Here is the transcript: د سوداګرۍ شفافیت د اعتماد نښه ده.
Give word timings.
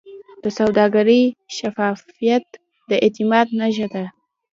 د 0.43 0.45
سوداګرۍ 0.59 1.23
شفافیت 1.57 2.45
د 2.89 2.91
اعتماد 3.03 3.47
نښه 3.59 3.87
ده. 3.93 4.05